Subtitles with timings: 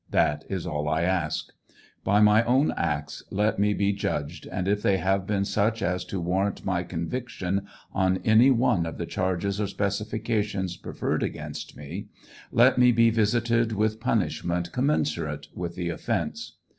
[0.09, 1.51] That is all I ask.
[2.03, 6.03] By m} own acts let me be judged, and if they have been such as
[6.05, 7.61] to warrantmy convictioi
[7.93, 12.07] on any one of the charges or specifications preferred against me,
[12.51, 16.53] let me be visitec with punishment commensurate with the offence.